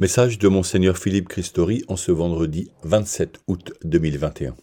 Message 0.00 0.40
de 0.40 0.48
Monseigneur 0.48 0.98
Philippe 0.98 1.28
Christori 1.28 1.84
en 1.86 1.94
ce 1.94 2.10
vendredi 2.10 2.68
27 2.82 3.38
août 3.46 3.72
2021. 3.84 4.56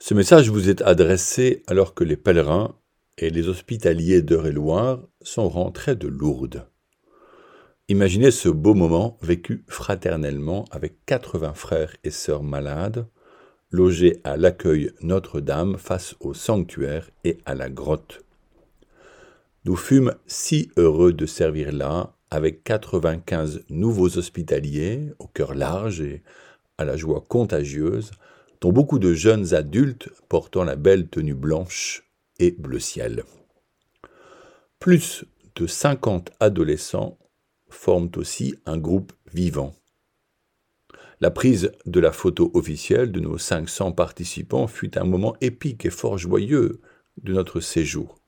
Ce 0.00 0.12
message 0.12 0.50
vous 0.50 0.68
est 0.68 0.82
adressé 0.82 1.62
alors 1.68 1.94
que 1.94 2.02
les 2.02 2.16
pèlerins 2.16 2.74
et 3.16 3.30
les 3.30 3.46
hospitaliers 3.46 4.22
d'Eure-et-Loire 4.22 5.06
sont 5.22 5.48
rentrés 5.48 5.94
de 5.94 6.08
Lourdes. 6.08 6.68
Imaginez 7.86 8.32
ce 8.32 8.48
beau 8.48 8.74
moment 8.74 9.20
vécu 9.22 9.64
fraternellement 9.68 10.64
avec 10.72 11.04
80 11.06 11.54
frères 11.54 11.94
et 12.02 12.10
sœurs 12.10 12.42
malades, 12.42 13.06
logés 13.70 14.20
à 14.24 14.36
l'accueil 14.36 14.90
Notre-Dame 15.00 15.78
face 15.78 16.16
au 16.18 16.34
sanctuaire 16.34 17.08
et 17.22 17.38
à 17.46 17.54
la 17.54 17.70
grotte. 17.70 18.24
Nous 19.64 19.76
fûmes 19.76 20.16
si 20.26 20.72
heureux 20.76 21.12
de 21.12 21.24
servir 21.24 21.70
là 21.70 22.17
avec 22.30 22.64
95 22.64 23.64
nouveaux 23.70 24.18
hospitaliers 24.18 25.12
au 25.18 25.26
cœur 25.26 25.54
large 25.54 26.00
et 26.00 26.22
à 26.76 26.84
la 26.84 26.96
joie 26.96 27.24
contagieuse, 27.26 28.12
dont 28.60 28.72
beaucoup 28.72 28.98
de 28.98 29.14
jeunes 29.14 29.54
adultes 29.54 30.10
portant 30.28 30.64
la 30.64 30.76
belle 30.76 31.08
tenue 31.08 31.34
blanche 31.34 32.04
et 32.38 32.52
bleu 32.52 32.78
ciel. 32.78 33.24
Plus 34.78 35.24
de 35.54 35.66
50 35.66 36.32
adolescents 36.40 37.18
forment 37.68 38.10
aussi 38.16 38.54
un 38.66 38.78
groupe 38.78 39.12
vivant. 39.32 39.74
La 41.20 41.30
prise 41.30 41.72
de 41.84 41.98
la 41.98 42.12
photo 42.12 42.50
officielle 42.54 43.10
de 43.10 43.20
nos 43.20 43.38
500 43.38 43.92
participants 43.92 44.68
fut 44.68 44.96
un 44.96 45.04
moment 45.04 45.34
épique 45.40 45.84
et 45.84 45.90
fort 45.90 46.16
joyeux 46.16 46.80
de 47.22 47.32
notre 47.32 47.60
séjour 47.60 48.18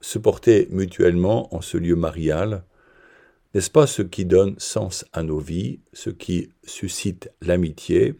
se 0.00 0.18
porter 0.18 0.68
mutuellement 0.70 1.54
en 1.54 1.60
ce 1.60 1.76
lieu 1.76 1.96
marial, 1.96 2.64
n'est-ce 3.56 3.70
pas 3.70 3.86
ce 3.86 4.02
qui 4.02 4.26
donne 4.26 4.54
sens 4.58 5.06
à 5.14 5.22
nos 5.22 5.38
vies, 5.38 5.80
ce 5.94 6.10
qui 6.10 6.50
suscite 6.64 7.30
l'amitié, 7.40 8.12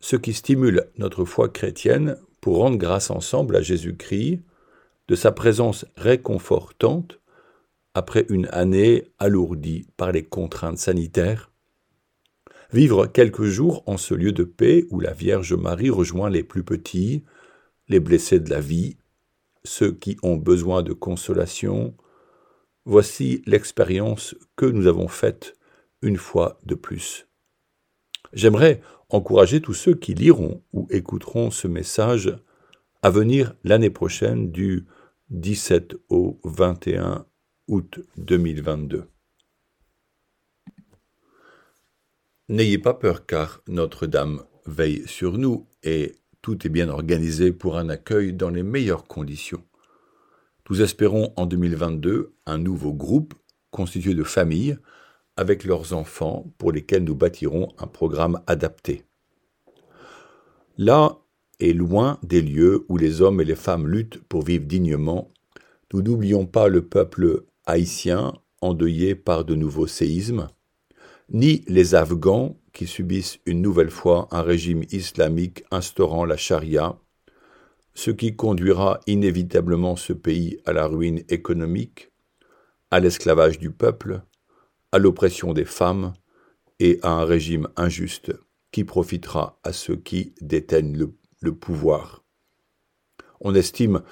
ce 0.00 0.16
qui 0.16 0.34
stimule 0.34 0.90
notre 0.98 1.24
foi 1.24 1.48
chrétienne 1.48 2.18
pour 2.42 2.58
rendre 2.58 2.76
grâce 2.76 3.10
ensemble 3.10 3.56
à 3.56 3.62
Jésus-Christ 3.62 4.42
de 5.08 5.14
sa 5.14 5.32
présence 5.32 5.86
réconfortante 5.96 7.20
après 7.94 8.26
une 8.28 8.46
année 8.52 9.04
alourdie 9.18 9.86
par 9.96 10.12
les 10.12 10.24
contraintes 10.24 10.76
sanitaires? 10.76 11.50
Vivre 12.70 13.06
quelques 13.06 13.44
jours 13.44 13.82
en 13.86 13.96
ce 13.96 14.12
lieu 14.12 14.32
de 14.32 14.44
paix 14.44 14.84
où 14.90 15.00
la 15.00 15.14
Vierge 15.14 15.54
Marie 15.54 15.88
rejoint 15.88 16.28
les 16.28 16.42
plus 16.42 16.64
petits, 16.64 17.24
les 17.88 17.98
blessés 17.98 18.40
de 18.40 18.50
la 18.50 18.60
vie, 18.60 18.98
ceux 19.64 19.92
qui 19.92 20.18
ont 20.22 20.36
besoin 20.36 20.82
de 20.82 20.92
consolation, 20.92 21.94
voici 22.84 23.42
l'expérience 23.46 24.34
que 24.56 24.66
nous 24.66 24.86
avons 24.86 25.08
faite 25.08 25.54
une 26.02 26.16
fois 26.16 26.58
de 26.64 26.74
plus. 26.74 27.26
J'aimerais 28.32 28.80
encourager 29.08 29.60
tous 29.60 29.74
ceux 29.74 29.94
qui 29.94 30.14
liront 30.14 30.62
ou 30.72 30.86
écouteront 30.90 31.50
ce 31.50 31.68
message 31.68 32.36
à 33.02 33.10
venir 33.10 33.54
l'année 33.64 33.90
prochaine 33.90 34.50
du 34.50 34.86
17 35.30 35.96
au 36.08 36.40
21 36.44 37.26
août 37.68 38.00
2022. 38.18 39.08
N'ayez 42.48 42.78
pas 42.78 42.94
peur 42.94 43.24
car 43.24 43.62
Notre-Dame 43.68 44.44
veille 44.66 45.06
sur 45.06 45.38
nous 45.38 45.66
et 45.82 46.16
tout 46.42 46.66
est 46.66 46.70
bien 46.70 46.88
organisé 46.88 47.52
pour 47.52 47.78
un 47.78 47.88
accueil 47.88 48.34
dans 48.34 48.50
les 48.50 48.62
meilleures 48.62 49.04
conditions. 49.04 49.64
Nous 50.70 50.80
espérons 50.80 51.32
en 51.36 51.44
2022 51.44 52.34
un 52.46 52.58
nouveau 52.58 52.92
groupe 52.92 53.34
constitué 53.70 54.14
de 54.14 54.24
familles 54.24 54.78
avec 55.36 55.64
leurs 55.64 55.92
enfants 55.92 56.50
pour 56.56 56.72
lesquels 56.72 57.04
nous 57.04 57.14
bâtirons 57.14 57.68
un 57.78 57.86
programme 57.86 58.40
adapté. 58.46 59.04
Là 60.78 61.18
et 61.60 61.72
loin 61.72 62.18
des 62.22 62.40
lieux 62.40 62.86
où 62.88 62.96
les 62.96 63.20
hommes 63.20 63.40
et 63.40 63.44
les 63.44 63.54
femmes 63.54 63.86
luttent 63.86 64.22
pour 64.24 64.42
vivre 64.42 64.64
dignement, 64.64 65.30
nous 65.92 66.02
n'oublions 66.02 66.46
pas 66.46 66.68
le 66.68 66.82
peuple 66.82 67.44
haïtien 67.66 68.32
endeuillé 68.60 69.14
par 69.14 69.44
de 69.44 69.54
nouveaux 69.54 69.86
séismes, 69.86 70.48
ni 71.28 71.62
les 71.68 71.94
Afghans 71.94 72.56
qui 72.72 72.86
subissent 72.86 73.38
une 73.46 73.60
nouvelle 73.60 73.90
fois 73.90 74.28
un 74.30 74.42
régime 74.42 74.82
islamique 74.90 75.64
instaurant 75.70 76.24
la 76.24 76.36
charia, 76.36 76.98
ce 77.94 78.10
qui 78.10 78.36
conduira 78.36 79.00
inévitablement 79.06 79.96
ce 79.96 80.12
pays 80.12 80.58
à 80.64 80.72
la 80.72 80.86
ruine 80.86 81.22
économique, 81.28 82.10
à 82.90 83.00
l'esclavage 83.00 83.58
du 83.58 83.70
peuple, 83.70 84.22
à 84.92 84.98
l'oppression 84.98 85.52
des 85.52 85.64
femmes 85.64 86.12
et 86.80 86.98
à 87.02 87.10
un 87.10 87.24
régime 87.24 87.68
injuste 87.76 88.32
qui 88.72 88.84
profitera 88.84 89.58
à 89.62 89.72
ceux 89.72 89.96
qui 89.96 90.34
détiennent 90.40 90.96
le, 90.96 91.14
le 91.40 91.54
pouvoir. 91.54 92.24
On 93.40 93.54
estime 93.54 94.02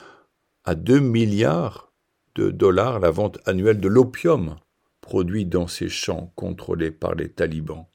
à 0.65 0.75
2 0.75 1.01
milliards 1.01 1.93
de 2.35 2.51
dollars 2.51 3.01
la 3.01 3.11
vente 3.11 3.39
annuelle 3.47 3.81
de 3.81 3.89
l'opium 3.89 4.57
produit 5.01 5.45
dans 5.45 5.67
ces 5.67 5.89
champs 5.89 6.33
contrôlés 6.37 6.93
par 6.93 7.15
les 7.15 7.31
talibans. 7.31 7.87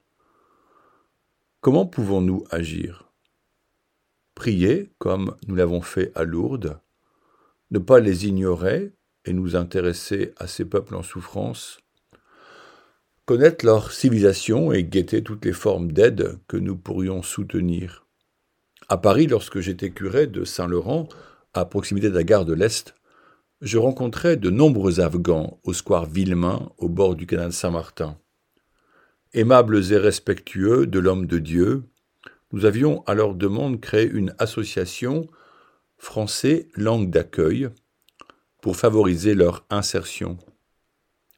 Comment 1.62 1.86
pouvons-nous 1.86 2.44
agir? 2.52 3.07
Prier, 4.38 4.92
comme 5.00 5.36
nous 5.48 5.56
l'avons 5.56 5.82
fait 5.82 6.12
à 6.14 6.24
Lourdes, 6.24 6.80
ne 7.72 7.80
pas 7.80 8.00
les 8.00 8.28
ignorer 8.28 8.94
et 9.26 9.34
nous 9.34 9.56
intéresser 9.56 10.32
à 10.38 10.46
ces 10.46 10.64
peuples 10.64 10.94
en 10.94 11.02
souffrance, 11.02 11.80
connaître 13.26 13.66
leur 13.66 13.92
civilisation 13.92 14.72
et 14.72 14.84
guetter 14.84 15.24
toutes 15.24 15.44
les 15.44 15.54
formes 15.54 15.92
d'aide 15.92 16.38
que 16.48 16.56
nous 16.56 16.78
pourrions 16.78 17.24
soutenir. 17.24 18.06
À 18.90 18.98
Paris, 18.98 19.26
lorsque 19.26 19.60
j'étais 19.60 19.90
curé 19.90 20.28
de 20.28 20.44
Saint-Laurent, 20.44 21.10
à 21.56 21.66
proximité 21.66 22.12
de 22.12 22.16
la 22.16 22.24
gare 22.24 22.46
de 22.46 22.54
l'Est, 22.54 22.94
je 23.62 23.80
rencontrais 23.80 24.38
de 24.38 24.52
nombreux 24.52 25.00
Afghans 25.00 25.60
au 25.64 25.74
square 25.74 26.06
Villemain, 26.06 26.70
au 26.78 26.90
bord 26.90 27.16
du 27.16 27.26
canal 27.26 27.54
Saint-Martin. 27.54 28.20
Aimables 29.34 29.92
et 29.92 29.98
respectueux 29.98 30.86
de 30.86 31.00
l'homme 31.00 31.26
de 31.26 31.40
Dieu, 31.40 31.86
nous 32.52 32.66
avions 32.66 33.04
à 33.06 33.14
leur 33.14 33.36
demande 33.36 33.80
créé 33.80 34.10
une 34.10 34.34
association 34.40 35.28
français 35.98 36.68
langue 36.76 37.10
d'accueil 37.10 37.70
pour 38.62 38.76
favoriser 38.76 39.34
leur 39.34 39.66
insertion. 39.70 40.38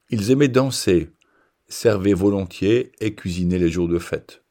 Ils 0.10 0.32
aimaient 0.32 0.48
danser, 0.48 1.10
servaient 1.68 2.14
volontiers 2.14 2.92
et 3.00 3.16
cuisinaient 3.16 3.60
les 3.60 3.70
jours 3.70 3.88
de 3.88 4.00
fête. 4.00 4.44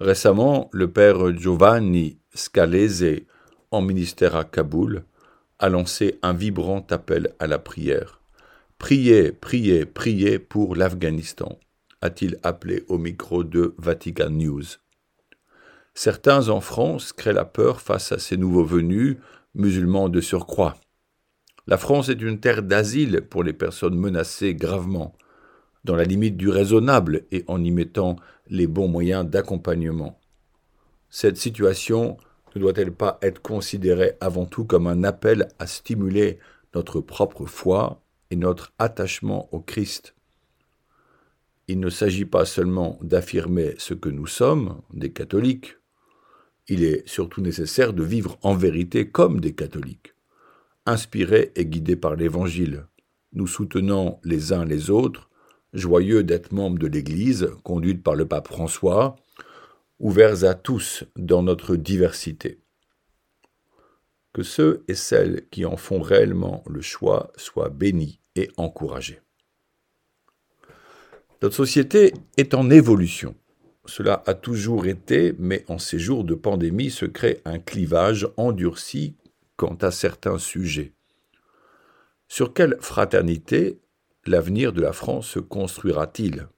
Récemment, 0.00 0.70
le 0.72 0.90
père 0.90 1.36
Giovanni 1.36 2.18
Scalese, 2.34 3.22
en 3.70 3.82
ministère 3.82 4.36
à 4.36 4.44
Kaboul, 4.44 5.04
a 5.58 5.68
lancé 5.68 6.18
un 6.22 6.32
vibrant 6.32 6.86
appel 6.90 7.34
à 7.38 7.46
la 7.46 7.58
prière. 7.58 8.20
Priez, 8.78 9.32
priez, 9.32 9.84
priez 9.86 10.38
pour 10.38 10.76
l'Afghanistan 10.76 11.58
a-t-il 12.00 12.38
appelé 12.42 12.84
au 12.88 12.98
micro 12.98 13.44
de 13.44 13.74
Vatican 13.78 14.30
News. 14.30 14.62
Certains 16.00 16.48
en 16.48 16.60
France 16.60 17.12
créent 17.12 17.32
la 17.32 17.44
peur 17.44 17.80
face 17.80 18.12
à 18.12 18.20
ces 18.20 18.36
nouveaux 18.36 18.64
venus, 18.64 19.16
musulmans 19.56 20.08
de 20.08 20.20
surcroît. 20.20 20.76
La 21.66 21.76
France 21.76 22.08
est 22.08 22.22
une 22.22 22.38
terre 22.38 22.62
d'asile 22.62 23.22
pour 23.22 23.42
les 23.42 23.52
personnes 23.52 23.98
menacées 23.98 24.54
gravement, 24.54 25.16
dans 25.82 25.96
la 25.96 26.04
limite 26.04 26.36
du 26.36 26.50
raisonnable 26.50 27.24
et 27.32 27.42
en 27.48 27.64
y 27.64 27.72
mettant 27.72 28.14
les 28.46 28.68
bons 28.68 28.86
moyens 28.86 29.26
d'accompagnement. 29.26 30.20
Cette 31.10 31.36
situation 31.36 32.16
ne 32.54 32.60
doit-elle 32.60 32.92
pas 32.92 33.18
être 33.20 33.42
considérée 33.42 34.12
avant 34.20 34.46
tout 34.46 34.64
comme 34.64 34.86
un 34.86 35.02
appel 35.02 35.48
à 35.58 35.66
stimuler 35.66 36.38
notre 36.76 37.00
propre 37.00 37.44
foi 37.44 38.00
et 38.30 38.36
notre 38.36 38.72
attachement 38.78 39.48
au 39.50 39.58
Christ? 39.58 40.14
Il 41.66 41.80
ne 41.80 41.90
s'agit 41.90 42.24
pas 42.24 42.44
seulement 42.44 43.00
d'affirmer 43.02 43.74
ce 43.78 43.94
que 43.94 44.08
nous 44.08 44.28
sommes, 44.28 44.80
des 44.92 45.12
catholiques, 45.12 45.77
il 46.68 46.84
est 46.84 47.06
surtout 47.08 47.40
nécessaire 47.40 47.92
de 47.92 48.02
vivre 48.02 48.38
en 48.42 48.54
vérité 48.54 49.08
comme 49.08 49.40
des 49.40 49.54
catholiques, 49.54 50.14
inspirés 50.86 51.52
et 51.56 51.66
guidés 51.66 51.96
par 51.96 52.14
l'Évangile, 52.14 52.86
nous 53.32 53.46
soutenant 53.46 54.20
les 54.24 54.52
uns 54.52 54.64
les 54.64 54.90
autres, 54.90 55.30
joyeux 55.72 56.22
d'être 56.22 56.52
membres 56.52 56.78
de 56.78 56.86
l'Église 56.86 57.50
conduite 57.62 58.02
par 58.02 58.14
le 58.14 58.26
pape 58.26 58.48
François, 58.48 59.16
ouverts 59.98 60.44
à 60.44 60.54
tous 60.54 61.04
dans 61.16 61.42
notre 61.42 61.76
diversité. 61.76 62.58
Que 64.32 64.42
ceux 64.42 64.84
et 64.88 64.94
celles 64.94 65.48
qui 65.50 65.64
en 65.64 65.76
font 65.76 66.00
réellement 66.00 66.62
le 66.68 66.80
choix 66.80 67.32
soient 67.36 67.70
bénis 67.70 68.20
et 68.36 68.50
encouragés. 68.56 69.20
Notre 71.42 71.56
société 71.56 72.14
est 72.36 72.54
en 72.54 72.68
évolution. 72.70 73.34
Cela 73.88 74.22
a 74.26 74.34
toujours 74.34 74.84
été, 74.84 75.34
mais 75.38 75.64
en 75.66 75.78
ces 75.78 75.98
jours 75.98 76.22
de 76.22 76.34
pandémie 76.34 76.90
se 76.90 77.06
crée 77.06 77.40
un 77.46 77.58
clivage 77.58 78.28
endurci 78.36 79.16
quant 79.56 79.76
à 79.76 79.90
certains 79.90 80.36
sujets. 80.36 80.92
Sur 82.28 82.52
quelle 82.52 82.76
fraternité 82.80 83.80
l'avenir 84.26 84.74
de 84.74 84.82
la 84.82 84.92
France 84.92 85.28
se 85.28 85.38
construira-t-il? 85.38 86.48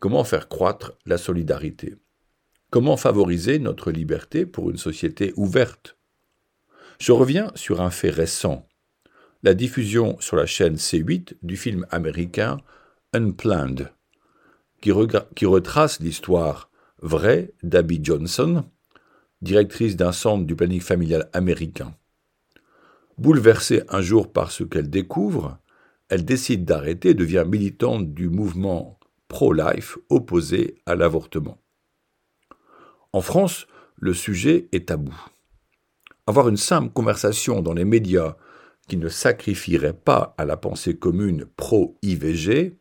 Comment 0.00 0.24
faire 0.24 0.48
croître 0.48 0.98
la 1.06 1.16
solidarité? 1.16 1.94
Comment 2.70 2.96
favoriser 2.96 3.60
notre 3.60 3.92
liberté 3.92 4.44
pour 4.44 4.68
une 4.68 4.78
société 4.78 5.32
ouverte? 5.36 5.96
Je 6.98 7.12
reviens 7.12 7.52
sur 7.54 7.80
un 7.80 7.90
fait 7.90 8.10
récent, 8.10 8.66
la 9.44 9.54
diffusion 9.54 10.18
sur 10.18 10.34
la 10.34 10.46
chaîne 10.46 10.74
C8 10.74 11.34
du 11.42 11.56
film 11.56 11.86
américain 11.90 12.60
Unplanned, 13.12 13.92
qui, 14.82 15.46
retrace 15.46 16.00
l'histoire 16.00 16.68
vraie 17.00 17.52
d'Abby 17.62 18.00
Johnson, 18.02 18.64
directrice 19.40 19.96
d'un 19.96 20.12
centre 20.12 20.44
du 20.44 20.54
planning 20.54 20.80
familial 20.80 21.30
américain. 21.32 21.94
Bouleversée 23.16 23.82
un 23.88 24.00
jour 24.00 24.32
par 24.32 24.50
ce 24.50 24.64
qu'elle 24.64 24.90
découvre, 24.90 25.58
elle 26.08 26.24
décide 26.24 26.64
d'arrêter 26.64 27.10
et 27.10 27.14
devient 27.14 27.44
militante 27.46 28.12
du 28.12 28.28
mouvement 28.28 28.98
pro-life 29.28 29.96
opposé 30.10 30.82
à 30.84 30.94
l'avortement. 30.94 31.58
En 33.12 33.20
France, 33.20 33.66
le 33.96 34.12
sujet 34.12 34.68
est 34.72 34.88
tabou. 34.88 35.14
Avoir 36.26 36.48
une 36.48 36.56
simple 36.56 36.92
conversation 36.92 37.62
dans 37.62 37.72
les 37.72 37.84
médias 37.84 38.36
qui 38.88 38.96
ne 38.96 39.08
sacrifierait 39.08 39.92
pas 39.92 40.34
à 40.38 40.44
la 40.44 40.56
pensée 40.56 40.96
commune 40.96 41.46
pro-IVG 41.56 42.76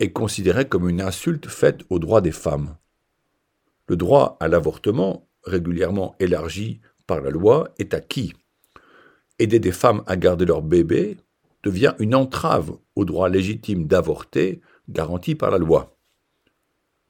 est 0.00 0.12
considéré 0.12 0.66
comme 0.66 0.88
une 0.88 1.00
insulte 1.00 1.46
faite 1.46 1.82
aux 1.90 1.98
droits 1.98 2.20
des 2.20 2.32
femmes. 2.32 2.76
Le 3.86 3.96
droit 3.96 4.36
à 4.40 4.48
l'avortement, 4.48 5.28
régulièrement 5.44 6.16
élargi 6.18 6.80
par 7.06 7.20
la 7.20 7.30
loi, 7.30 7.68
est 7.78 7.94
acquis. 7.94 8.32
Aider 9.38 9.60
des 9.60 9.72
femmes 9.72 10.02
à 10.06 10.16
garder 10.16 10.46
leur 10.46 10.62
bébé 10.62 11.18
devient 11.62 11.94
une 11.98 12.14
entrave 12.14 12.76
au 12.96 13.04
droit 13.04 13.28
légitime 13.28 13.86
d'avorter 13.86 14.60
garanti 14.88 15.34
par 15.34 15.50
la 15.50 15.58
loi. 15.58 15.96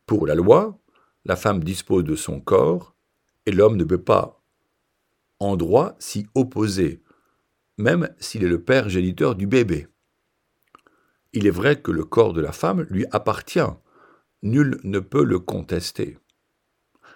Pour 0.07 0.27
la 0.27 0.35
loi, 0.35 0.79
la 1.25 1.37
femme 1.37 1.63
dispose 1.63 2.05
de 2.05 2.17
son 2.17 2.41
corps 2.41 2.95
et 3.47 3.53
l'homme 3.53 3.77
ne 3.77 3.85
peut 3.85 4.03
pas, 4.03 4.43
en 5.39 5.57
droit, 5.57 5.97
s'y 5.99 6.27
opposer, 6.35 7.03
même 7.79 8.11
s'il 8.19 8.45
est 8.45 8.49
le 8.49 8.63
père 8.63 8.89
géniteur 8.89 9.35
du 9.35 9.47
bébé. 9.47 9.89
Il 11.33 11.47
est 11.47 11.51
vrai 11.51 11.81
que 11.81 11.93
le 11.93 12.05
corps 12.05 12.33
de 12.33 12.41
la 12.41 12.53
femme 12.53 12.87
lui 12.91 13.07
appartient, 13.13 13.61
nul 14.43 14.81
ne 14.83 14.99
peut 14.99 15.25
le 15.25 15.39
contester. 15.39 16.19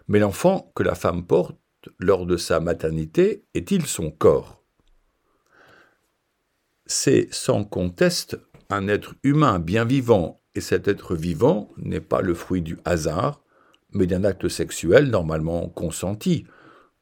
Mais 0.09 0.19
l'enfant 0.19 0.73
que 0.75 0.83
la 0.83 0.95
femme 0.95 1.27
porte 1.27 1.59
lors 1.99 2.27
de 2.27 2.37
sa 2.37 2.61
maternité 2.61 3.45
est-il 3.55 3.87
son 3.87 4.11
corps? 4.11 4.63
C'est 6.87 7.29
sans 7.33 7.65
conteste 7.65 8.39
un 8.71 8.89
être 8.89 9.15
humain 9.23 9.59
bien 9.59 9.85
vivant, 9.85 10.41
et 10.55 10.61
cet 10.61 10.87
être 10.87 11.17
vivant 11.17 11.71
n'est 11.77 12.01
pas 12.01 12.21
le 12.21 12.35
fruit 12.35 12.63
du 12.63 12.79
hasard, 12.85 13.43
mais 13.93 14.07
d'un 14.07 14.25
acte 14.25 14.49
sexuel 14.49 15.11
normalement 15.11 15.69
consenti, 15.69 16.47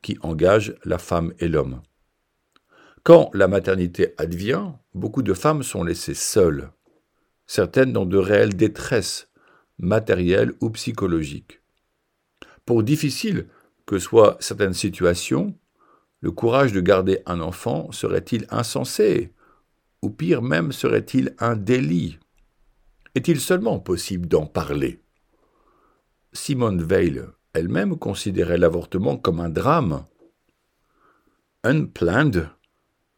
qui 0.00 0.18
engage 0.22 0.74
la 0.84 0.98
femme 0.98 1.32
et 1.38 1.48
l'homme. 1.48 1.82
Quand 3.02 3.30
la 3.34 3.48
maternité 3.48 4.14
advient, 4.16 4.72
beaucoup 4.94 5.22
de 5.22 5.34
femmes 5.34 5.62
sont 5.62 5.82
laissées 5.84 6.14
seules, 6.14 6.70
certaines 7.46 7.92
dans 7.92 8.06
de 8.06 8.16
réelles 8.16 8.54
détresses, 8.54 9.28
matérielles 9.78 10.52
ou 10.60 10.70
psychologiques. 10.70 11.60
Pour 12.64 12.82
difficile 12.82 13.48
que 13.86 13.98
soient 13.98 14.36
certaines 14.40 14.74
situations, 14.74 15.58
le 16.20 16.30
courage 16.30 16.72
de 16.72 16.80
garder 16.80 17.20
un 17.26 17.40
enfant 17.40 17.90
serait-il 17.90 18.46
insensé 18.50 19.32
Ou 20.02 20.10
pire 20.10 20.42
même 20.42 20.72
serait-il 20.72 21.34
un 21.38 21.56
délit? 21.56 22.18
Est-il 23.14 23.40
seulement 23.40 23.80
possible 23.80 24.28
d'en 24.28 24.46
parler? 24.46 25.00
Simone 26.32 26.82
Veil 26.82 27.22
elle-même 27.54 27.98
considérait 27.98 28.58
l'avortement 28.58 29.16
comme 29.16 29.40
un 29.40 29.50
drame. 29.50 30.06
Unplanned 31.64 32.48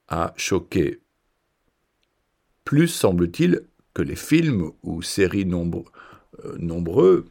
a 0.08 0.34
choqué. 0.36 1.00
Plus 2.64 2.88
semble-t-il 2.88 3.66
que 3.94 4.02
les 4.02 4.16
films 4.16 4.72
ou 4.82 5.00
séries 5.00 5.48
euh, 5.50 6.56
nombreux 6.58 7.26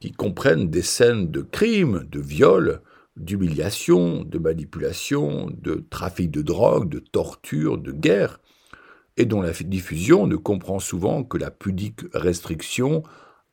qui 0.00 0.12
comprennent 0.12 0.70
des 0.70 0.82
scènes 0.82 1.30
de 1.30 1.42
crimes, 1.42 2.06
de 2.10 2.20
viols, 2.20 2.80
d'humiliation, 3.16 4.24
de 4.24 4.38
manipulation, 4.38 5.50
de 5.50 5.84
trafic 5.90 6.30
de 6.30 6.42
drogue, 6.42 6.88
de 6.88 6.98
torture, 6.98 7.78
de 7.78 7.92
guerre, 7.92 8.40
et 9.16 9.24
dont 9.24 9.40
la 9.40 9.52
diffusion 9.52 10.26
ne 10.26 10.36
comprend 10.36 10.78
souvent 10.78 11.22
que 11.22 11.38
la 11.38 11.50
pudique 11.50 12.00
restriction 12.12 13.02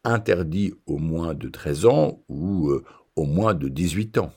interdit 0.03 0.73
aux 0.88 0.97
moins 0.97 1.33
de 1.33 1.47
13 1.47 1.85
ans 1.85 2.23
ou 2.27 2.69
euh, 2.69 2.83
aux 3.15 3.25
moins 3.25 3.53
de 3.53 3.68
18 3.68 4.18
ans. 4.18 4.33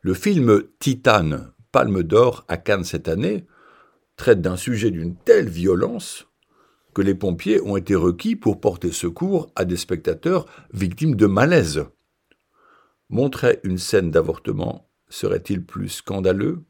Le 0.00 0.14
film 0.14 0.62
Titane, 0.78 1.52
Palme 1.72 2.02
d'or 2.02 2.44
à 2.48 2.56
Cannes 2.56 2.84
cette 2.84 3.08
année, 3.08 3.46
traite 4.20 4.42
d'un 4.42 4.58
sujet 4.58 4.90
d'une 4.90 5.16
telle 5.16 5.48
violence 5.48 6.28
que 6.92 7.00
les 7.00 7.14
pompiers 7.14 7.58
ont 7.62 7.78
été 7.78 7.94
requis 7.94 8.36
pour 8.36 8.60
porter 8.60 8.92
secours 8.92 9.50
à 9.56 9.64
des 9.64 9.78
spectateurs 9.78 10.44
victimes 10.74 11.14
de 11.14 11.24
malaise. 11.24 11.86
Montrer 13.08 13.60
une 13.64 13.78
scène 13.78 14.10
d'avortement 14.10 14.90
serait-il 15.08 15.64
plus 15.64 15.88
scandaleux? 15.88 16.62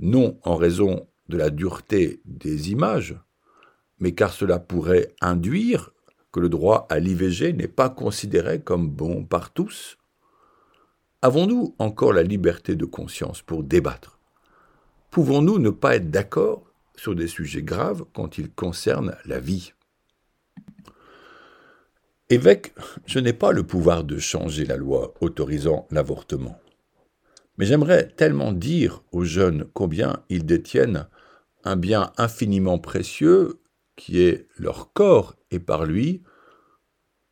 Non 0.00 0.40
en 0.42 0.56
raison 0.56 1.06
de 1.28 1.36
la 1.36 1.50
dureté 1.50 2.22
des 2.24 2.70
images, 2.70 3.20
mais 3.98 4.12
car 4.12 4.32
cela 4.32 4.58
pourrait 4.58 5.14
induire 5.20 5.90
que 6.32 6.40
le 6.40 6.48
droit 6.48 6.86
à 6.88 6.98
l'IVG 6.98 7.52
n'est 7.52 7.68
pas 7.68 7.90
considéré 7.90 8.62
comme 8.62 8.88
bon 8.88 9.22
par 9.22 9.52
tous. 9.52 9.98
Avons-nous 11.20 11.74
encore 11.78 12.14
la 12.14 12.22
liberté 12.22 12.74
de 12.74 12.86
conscience 12.86 13.42
pour 13.42 13.62
débattre? 13.64 14.17
Pouvons-nous 15.10 15.58
ne 15.58 15.70
pas 15.70 15.96
être 15.96 16.10
d'accord 16.10 16.64
sur 16.96 17.14
des 17.14 17.28
sujets 17.28 17.62
graves 17.62 18.04
quand 18.12 18.38
ils 18.38 18.50
concernent 18.50 19.16
la 19.24 19.40
vie? 19.40 19.72
Évêque, 22.30 22.74
je 23.06 23.18
n'ai 23.18 23.32
pas 23.32 23.52
le 23.52 23.62
pouvoir 23.62 24.04
de 24.04 24.18
changer 24.18 24.66
la 24.66 24.76
loi 24.76 25.14
autorisant 25.20 25.86
l'avortement. 25.90 26.60
Mais 27.56 27.64
j'aimerais 27.64 28.08
tellement 28.08 28.52
dire 28.52 29.02
aux 29.12 29.24
jeunes 29.24 29.66
combien 29.72 30.22
ils 30.28 30.44
détiennent 30.44 31.08
un 31.64 31.76
bien 31.76 32.12
infiniment 32.18 32.78
précieux 32.78 33.60
qui 33.96 34.20
est 34.20 34.46
leur 34.58 34.92
corps 34.92 35.36
et 35.50 35.58
par 35.58 35.86
lui 35.86 36.22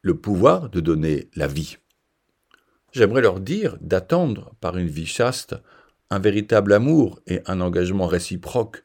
le 0.01 0.17
pouvoir 0.17 0.71
de 0.71 0.81
donner 0.81 1.29
la 1.37 1.47
vie. 1.47 1.77
J'aimerais 2.93 3.21
leur 3.21 3.41
dire 3.41 3.77
d'attendre 3.83 4.55
par 4.61 4.79
une 4.79 4.89
vie 4.89 5.07
chaste 5.07 5.57
un 6.11 6.19
véritable 6.19 6.73
amour 6.73 7.21
et 7.27 7.41
un 7.47 7.61
engagement 7.61 8.07
réciproque 8.07 8.83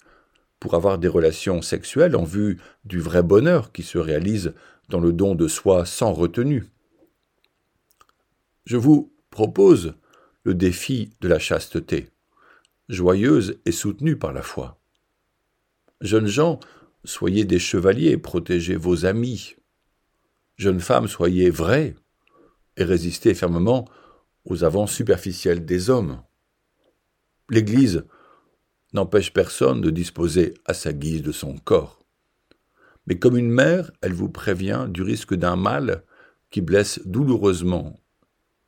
pour 0.59 0.75
avoir 0.75 0.97
des 0.97 1.07
relations 1.07 1.61
sexuelles 1.61 2.15
en 2.15 2.23
vue 2.23 2.59
du 2.85 2.99
vrai 2.99 3.23
bonheur 3.23 3.71
qui 3.71 3.83
se 3.83 3.97
réalise 3.97 4.53
dans 4.89 4.99
le 4.99 5.13
don 5.13 5.35
de 5.35 5.47
soi 5.47 5.85
sans 5.85 6.13
retenue. 6.13 6.65
Je 8.65 8.77
vous 8.77 9.11
propose 9.31 9.95
le 10.43 10.53
défi 10.53 11.13
de 11.21 11.27
la 11.27 11.39
chasteté, 11.39 12.09
joyeuse 12.89 13.59
et 13.65 13.71
soutenue 13.71 14.17
par 14.17 14.33
la 14.33 14.41
foi. 14.41 14.79
Jeunes 16.01 16.27
gens, 16.27 16.59
soyez 17.03 17.45
des 17.45 17.59
chevaliers, 17.59 18.17
protégez 18.17 18.75
vos 18.75 19.05
amis. 19.05 19.55
Jeunes 20.57 20.79
femmes, 20.79 21.07
soyez 21.07 21.49
vraies 21.49 21.95
et 22.77 22.83
résistez 22.83 23.33
fermement 23.33 23.87
aux 24.45 24.63
avances 24.63 24.93
superficielles 24.93 25.65
des 25.65 25.89
hommes. 25.89 26.21
L'Église 27.51 28.05
n'empêche 28.93 29.33
personne 29.33 29.81
de 29.81 29.89
disposer 29.89 30.53
à 30.65 30.73
sa 30.73 30.93
guise 30.93 31.21
de 31.21 31.33
son 31.33 31.57
corps. 31.57 31.99
Mais 33.07 33.19
comme 33.19 33.35
une 33.35 33.51
mère, 33.51 33.91
elle 34.01 34.13
vous 34.13 34.29
prévient 34.29 34.87
du 34.87 35.01
risque 35.01 35.33
d'un 35.35 35.57
mal 35.57 36.05
qui 36.49 36.61
blesse 36.61 37.01
douloureusement 37.05 37.99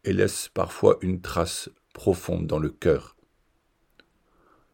et 0.04 0.12
laisse 0.12 0.50
parfois 0.54 0.98
une 1.02 1.22
trace 1.22 1.70
profonde 1.94 2.46
dans 2.46 2.60
le 2.60 2.70
cœur. 2.70 3.16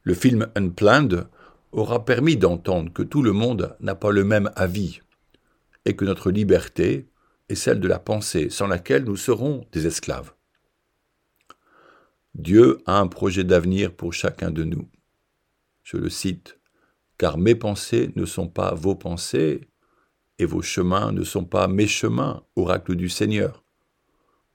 Le 0.01 0.15
film 0.15 0.47
Unplanned 0.55 1.27
aura 1.71 2.03
permis 2.03 2.35
d'entendre 2.35 2.91
que 2.91 3.03
tout 3.03 3.21
le 3.21 3.31
monde 3.31 3.75
n'a 3.79 3.93
pas 3.93 4.09
le 4.09 4.23
même 4.23 4.49
avis 4.55 5.01
et 5.85 5.95
que 5.95 6.05
notre 6.05 6.31
liberté 6.31 7.07
est 7.47 7.53
celle 7.53 7.79
de 7.79 7.87
la 7.87 7.99
pensée 7.99 8.49
sans 8.49 8.65
laquelle 8.65 9.03
nous 9.03 9.17
serons 9.17 9.67
des 9.71 9.85
esclaves. 9.85 10.33
Dieu 12.35 12.81
a 12.85 12.99
un 12.99 13.07
projet 13.07 13.43
d'avenir 13.43 13.93
pour 13.93 14.13
chacun 14.13 14.51
de 14.51 14.63
nous 14.63 14.87
je 15.89 15.97
le 15.97 16.09
cite, 16.09 16.59
car 17.17 17.39
mes 17.39 17.55
pensées 17.55 18.11
ne 18.15 18.25
sont 18.25 18.47
pas 18.47 18.75
vos 18.75 18.93
pensées, 18.93 19.61
et 20.37 20.45
vos 20.45 20.61
chemins 20.61 21.11
ne 21.11 21.23
sont 21.23 21.45
pas 21.45 21.67
mes 21.67 21.87
chemins, 21.87 22.43
oracle 22.55 22.95
du 22.95 23.09
Seigneur. 23.09 23.63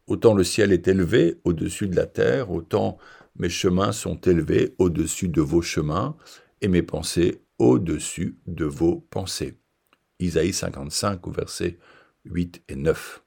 Autant 0.06 0.34
le 0.34 0.44
ciel 0.44 0.72
est 0.72 0.86
élevé 0.86 1.40
au-dessus 1.42 1.88
de 1.88 1.96
la 1.96 2.06
terre, 2.06 2.52
autant 2.52 2.98
mes 3.36 3.48
chemins 3.48 3.90
sont 3.90 4.20
élevés 4.20 4.76
au-dessus 4.78 5.28
de 5.28 5.40
vos 5.40 5.60
chemins, 5.60 6.16
et 6.60 6.68
mes 6.68 6.82
pensées 6.82 7.42
au-dessus 7.58 8.38
de 8.46 8.64
vos 8.64 9.00
pensées. 9.10 9.58
Isaïe 10.20 10.52
55 10.52 11.26
au 11.26 11.32
verset 11.32 11.78
8 12.26 12.62
et 12.68 12.76
9. 12.76 13.24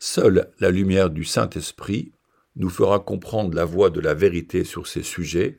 Seule 0.00 0.50
la 0.58 0.70
lumière 0.70 1.10
du 1.10 1.24
Saint-Esprit 1.24 2.12
nous 2.56 2.70
fera 2.70 3.00
comprendre 3.00 3.54
la 3.54 3.64
voie 3.64 3.90
de 3.90 4.00
la 4.00 4.14
vérité 4.14 4.64
sur 4.64 4.86
ces 4.86 5.02
sujets 5.02 5.58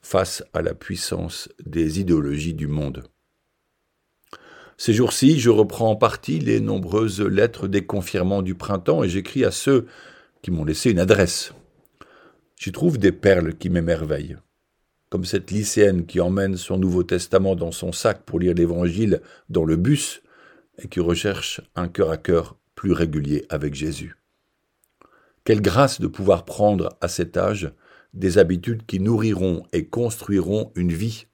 face 0.00 0.42
à 0.52 0.62
la 0.62 0.74
puissance 0.74 1.48
des 1.64 2.00
idéologies 2.00 2.54
du 2.54 2.66
monde. 2.66 3.04
Ces 4.76 4.92
jours-ci, 4.92 5.40
je 5.40 5.50
reprends 5.50 5.90
en 5.90 5.96
partie 5.96 6.38
les 6.38 6.60
nombreuses 6.60 7.20
lettres 7.20 7.66
des 7.66 7.84
confirmants 7.84 8.42
du 8.42 8.54
printemps 8.54 9.02
et 9.02 9.08
j'écris 9.08 9.44
à 9.44 9.50
ceux 9.50 9.86
qui 10.40 10.52
m'ont 10.52 10.64
laissé 10.64 10.90
une 10.90 11.00
adresse. 11.00 11.52
J'y 12.56 12.70
trouve 12.70 12.98
des 12.98 13.12
perles 13.12 13.54
qui 13.54 13.70
m'émerveillent, 13.70 14.36
comme 15.10 15.24
cette 15.24 15.50
lycéenne 15.50 16.06
qui 16.06 16.20
emmène 16.20 16.56
son 16.56 16.78
Nouveau 16.78 17.02
Testament 17.02 17.56
dans 17.56 17.72
son 17.72 17.92
sac 17.92 18.22
pour 18.24 18.38
lire 18.38 18.54
l'Évangile 18.54 19.20
dans 19.48 19.64
le 19.64 19.76
bus 19.76 20.22
et 20.78 20.88
qui 20.88 21.00
recherche 21.00 21.60
un 21.74 21.88
cœur 21.88 22.10
à 22.10 22.16
cœur 22.16 22.56
plus 22.76 22.92
régulier 22.92 23.46
avec 23.48 23.74
Jésus. 23.74 24.17
Quelle 25.48 25.62
grâce 25.62 25.98
de 25.98 26.06
pouvoir 26.06 26.44
prendre 26.44 26.90
à 27.00 27.08
cet 27.08 27.38
âge 27.38 27.72
des 28.12 28.36
habitudes 28.36 28.84
qui 28.84 29.00
nourriront 29.00 29.62
et 29.72 29.86
construiront 29.86 30.72
une 30.74 30.92
vie 30.92 31.26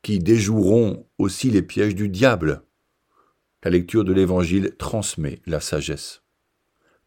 qui 0.00 0.20
déjoueront 0.20 1.08
aussi 1.18 1.50
les 1.50 1.62
pièges 1.62 1.96
du 1.96 2.08
diable. 2.08 2.62
La 3.64 3.72
lecture 3.72 4.04
de 4.04 4.12
l'Évangile 4.12 4.76
transmet 4.78 5.42
la 5.44 5.58
sagesse. 5.58 6.22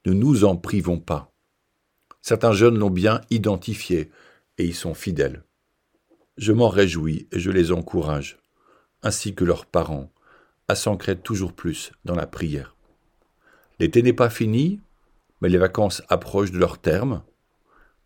Ne 0.05 0.11
nous 0.11 0.43
en 0.43 0.57
privons 0.57 0.99
pas. 0.99 1.31
Certains 2.21 2.51
jeunes 2.51 2.77
l'ont 2.77 2.89
bien 2.89 3.21
identifié 3.29 4.11
et 4.57 4.65
y 4.65 4.73
sont 4.73 4.95
fidèles. 4.95 5.45
Je 6.35 6.51
m'en 6.51 6.67
réjouis 6.67 7.29
et 7.31 7.39
je 7.39 7.49
les 7.49 7.71
encourage, 7.71 8.39
ainsi 9.03 9.35
que 9.35 9.45
leurs 9.45 9.65
parents, 9.65 10.11
à 10.67 10.75
s'ancrer 10.75 11.17
toujours 11.17 11.53
plus 11.53 11.93
dans 12.03 12.15
la 12.15 12.27
prière. 12.27 12.75
L'été 13.79 14.03
n'est 14.03 14.11
pas 14.11 14.29
fini, 14.29 14.81
mais 15.41 15.49
les 15.49 15.57
vacances 15.57 16.01
approchent 16.09 16.51
de 16.51 16.59
leur 16.59 16.79
terme. 16.79 17.23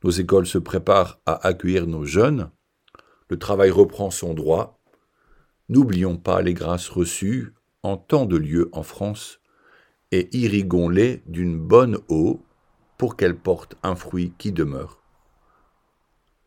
Nos 0.04 0.12
écoles 0.12 0.48
se 0.48 0.58
préparent 0.58 1.20
à 1.26 1.48
accueillir 1.48 1.88
nos 1.88 2.06
jeunes. 2.06 2.52
Le 3.30 3.40
travail 3.40 3.72
reprend 3.72 4.12
son 4.12 4.34
droit 4.34 4.80
N'oublions 5.70 6.18
pas 6.18 6.42
les 6.42 6.54
grâces 6.54 6.90
reçues 6.90 7.54
en 7.84 7.98
tant 7.98 8.26
de 8.26 8.36
lieux 8.36 8.70
en 8.74 8.84
France 8.84 9.40
et 10.12 10.30
irriguons-les 10.38 11.24
d'une 11.26 11.58
bonne 11.58 11.98
eau 12.10 12.44
pour 12.98 13.16
qu'elles 13.16 13.38
portent 13.38 13.76
un 13.82 13.96
fruit 13.96 14.34
qui 14.38 14.52
demeure. 14.52 15.02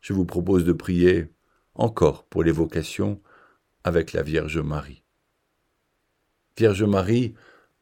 Je 0.01 0.13
vous 0.13 0.25
propose 0.25 0.65
de 0.65 0.73
prier 0.73 1.33
encore 1.75 2.25
pour 2.25 2.45
les 2.45 2.53
vocations 2.53 3.21
avec 3.85 4.13
la 4.13 4.23
Vierge 4.23 4.59
Marie. 4.59 5.03
Vierge 6.57 6.85
Marie, 6.85 7.35